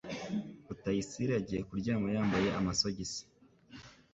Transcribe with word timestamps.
Rutayisire 0.67 1.31
yagiye 1.33 1.61
kuryama 1.67 2.07
yambaye 2.15 2.49
amasogisi. 2.59 3.21